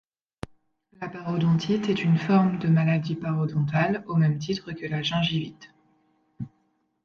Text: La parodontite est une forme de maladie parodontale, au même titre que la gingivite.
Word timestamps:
La 0.99 1.09
parodontite 1.09 1.87
est 1.87 2.03
une 2.03 2.17
forme 2.17 2.57
de 2.57 2.67
maladie 2.67 3.13
parodontale, 3.13 4.03
au 4.07 4.15
même 4.15 4.39
titre 4.39 4.71
que 4.71 4.87
la 4.87 5.03
gingivite. 5.03 5.71